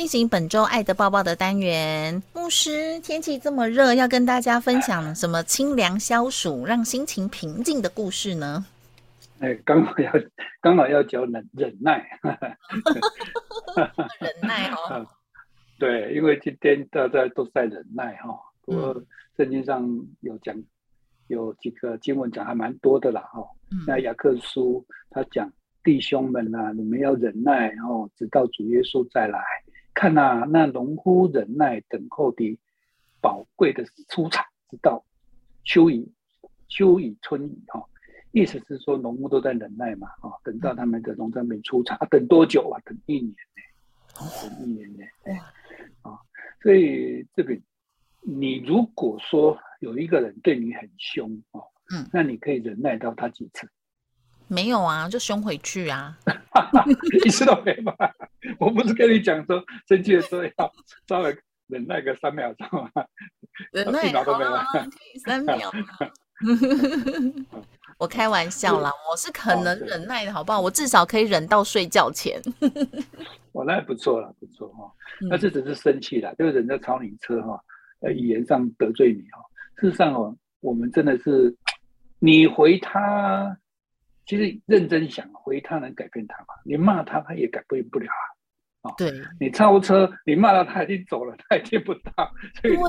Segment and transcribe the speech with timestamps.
[0.00, 8.64] 进行本周爱的抱抱的单元，牧师，天气这么热，要跟大家分享什么清凉消暑、让心情平静的故事呢？
[9.40, 10.10] 哎，刚好要
[10.62, 12.02] 刚好要教忍忍耐，
[14.20, 15.06] 忍耐哦。
[15.78, 18.34] 对，因为今天大家都在忍耐哈。
[18.62, 19.04] 不过
[19.36, 19.86] 圣经上
[20.20, 20.56] 有讲，
[21.26, 23.46] 有几个经文讲还蛮多的啦哈。
[23.86, 25.52] 那雅各书他讲
[25.84, 29.38] 弟兄们啊，你们要忍耐，然后直到主耶稣再来。
[30.00, 32.58] 看呐，那农夫忍耐等候的
[33.20, 35.04] 宝贵的出产，直到
[35.62, 36.10] 秋雨
[36.68, 37.84] 秋雨春雨哈，
[38.32, 42.80] 意思是说农夫都在忍耐嘛啊，等到他们的农产品出产啊， 等多久啊？
[42.82, 44.24] 等一年呢？
[44.40, 45.04] 等一年呢？
[46.00, 46.18] 啊，
[46.62, 47.60] 所以这个
[48.22, 51.62] 你如果说有一个人对你很凶哦，
[51.94, 53.68] 嗯，那你可以忍耐到他几次？
[54.50, 56.18] 没有啊，就凶回去啊，
[57.24, 57.94] 一次都没嘛。
[58.58, 60.72] 我不是跟你讲说，生气的时候要
[61.08, 61.36] 稍微
[61.68, 62.90] 忍耐个三秒钟吗？
[63.70, 64.66] 忍耐都没了，
[65.24, 65.70] 三秒。
[67.96, 70.58] 我开玩笑啦，我是可能忍耐的好不好？
[70.60, 72.42] 我至少可以忍到睡觉前。
[73.52, 74.90] 我那不错了，不错哈。
[75.30, 77.60] 那这只是生气了，就是人家超你车哈，
[78.00, 79.40] 呃，语言上得罪你哈。
[79.76, 81.54] 事实上哦，我们真的是
[82.18, 83.56] 你回他。
[84.30, 86.54] 其实认真想，回他能改变他吗？
[86.64, 88.06] 你骂他，他也改变不了
[88.82, 88.88] 啊！
[88.88, 92.30] 啊，对，你超车，你骂他，他已经走了， 他也听不到。
[92.62, 92.80] 对呀，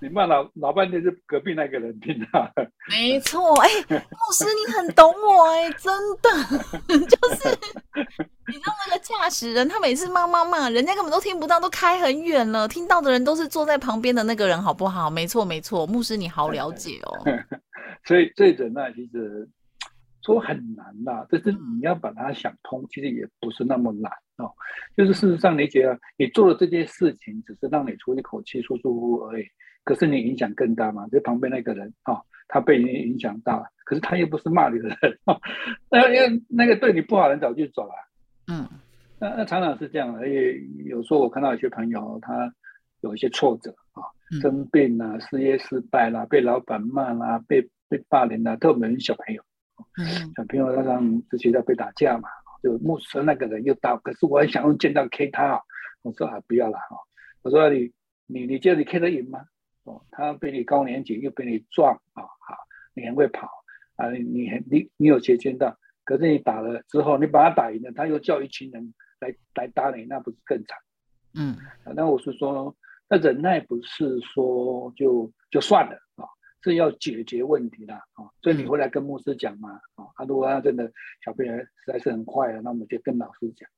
[0.00, 2.48] 你骂老老半天是隔壁那个人听到。
[2.88, 6.30] 没错，哎，牧师你很懂我哎， 真的，
[6.86, 7.48] 就是
[8.46, 15.10] 你知道那个驾驶人，他每次骂骂骂，人家根本都听不到，都开很远了，听到的人都是坐在旁边的那个人，好不好？
[15.10, 17.26] 没错，没错，牧师你好了解哦。
[18.04, 19.48] 所以这忍耐其实。
[20.22, 24.50] 说很难呐，但是你要把它想通，其实也不是那么难哦。
[24.96, 29.44] 就是事实上，你觉得你做的这件事情，只是让你出一口气、舒舒服服而已。
[29.84, 31.08] 可是你影响更大嘛？
[31.08, 35.18] 就旁边那个人啊，他被你影响到，可是他又不是骂你的人，
[35.90, 37.94] 那因为那个对你不好的人早就走了。
[38.46, 38.68] 嗯，
[39.18, 40.20] 那那常常是这样的。
[40.20, 42.54] 而且有时候我看到有些朋友，他
[43.00, 44.02] 有一些挫折啊，
[44.40, 49.42] 生病啦、事业失败啦、被老板骂啦、被被霸凌啦，特别是小朋友。
[50.36, 52.28] 小朋友他上之前在被打架嘛，
[52.62, 55.62] 就牧师那个人又打，可是我很想用剑道 K 他，
[56.02, 56.96] 我说啊不要了哈，
[57.42, 57.92] 我说你
[58.26, 59.44] 你你觉得你 K 得赢吗？
[59.84, 62.56] 哦，他比你高年级又比你壮啊，好，
[62.94, 63.48] 你很会跑
[63.96, 70.78] 啊，你很你你有学剑道，可是你打了之后，你把他打赢了，他又叫一群人来来打你，那不是更惨？
[71.34, 71.56] 嗯，
[71.96, 72.76] 那我是说，
[73.08, 76.24] 那忍耐不是说就就算了啊。
[76.62, 80.90] 是要解决问题的啊，所以你回来跟牧师讲嘛啊，他如果他真的
[81.24, 83.68] 小朋友实在是很坏了，那我们就跟老师讲，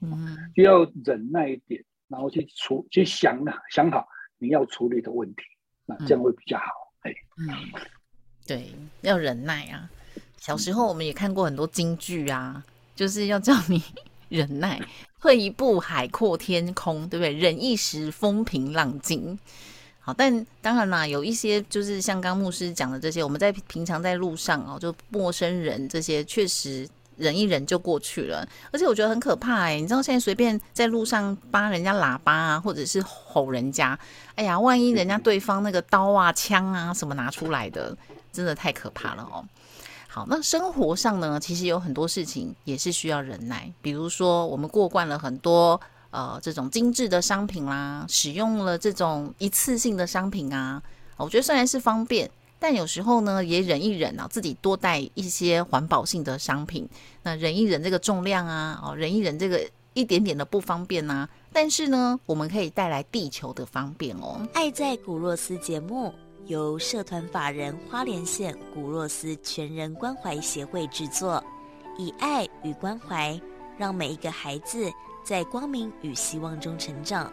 [0.00, 4.06] 嗯，就要忍耐一点，然后去处去想想好
[4.38, 5.42] 你要处理的问题，
[5.86, 6.64] 那这样会比较好。
[7.02, 7.48] 哎，嗯，
[8.46, 8.72] 对，
[9.02, 9.88] 要忍耐啊。
[10.36, 12.64] 小时候我们也看过很多京剧啊，
[12.96, 13.80] 就是要叫你
[14.28, 14.80] 忍耐，
[15.20, 17.32] 退一步海阔天空，对不对？
[17.32, 19.38] 忍一时风平浪静。
[20.04, 28.44] 好，但当然啦，有一些就是像刚牧师讲的这些，我们在平常在路上哦，就陌生人这些，确实忍一忍就过去了。
[28.72, 33.96] 而且我觉得很可怕哎，你知道现在随便在路上扒人家喇叭啊，或者是吼人家，
[34.34, 37.96] 哎呀，万一人家对方那个刀啊、枪啊什么拿出来的，
[38.32, 39.44] 真的太可怕了哦。
[40.08, 45.80] 好，那生活上呢，其实有很多事情也是需要忍耐，比如说我们过惯了很多。
[46.12, 50.80] 呃，这种精致的商品啦，使用了这种一次性的商品啊，
[51.16, 56.86] 我觉得虽然是方便，但有时候呢也忍一忍啊，自己多带一些环保性的商品，
[57.22, 64.46] 那忍一忍这个重量啊，哦，忍一忍这个一点点的不方便呐，但是呢，我们可以带来地球的方便哦。
[64.52, 66.12] 爱在古若斯节目
[66.46, 71.42] 由社团法人花莲县古若斯全人关怀协会制作，
[71.96, 73.40] 以爱与关怀，
[73.78, 74.92] 让每一个孩子
[75.22, 77.32] 在光明与希望中成长。